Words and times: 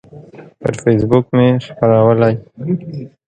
پر 0.61 0.73
فیسبوک 0.83 1.25
مې 1.35 1.47
خپرولی 1.67 2.35